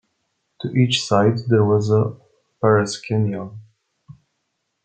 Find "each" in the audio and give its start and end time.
0.69-1.05